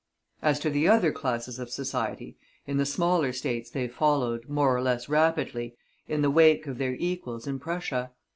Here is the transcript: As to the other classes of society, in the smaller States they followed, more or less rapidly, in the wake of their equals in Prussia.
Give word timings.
As 0.41 0.57
to 0.61 0.71
the 0.71 0.87
other 0.87 1.11
classes 1.11 1.59
of 1.59 1.69
society, 1.69 2.35
in 2.65 2.77
the 2.77 2.87
smaller 2.87 3.31
States 3.31 3.69
they 3.69 3.87
followed, 3.87 4.49
more 4.49 4.75
or 4.75 4.81
less 4.81 5.07
rapidly, 5.07 5.75
in 6.07 6.23
the 6.23 6.31
wake 6.31 6.65
of 6.65 6.79
their 6.79 6.95
equals 6.95 7.45
in 7.45 7.59
Prussia. 7.59 8.11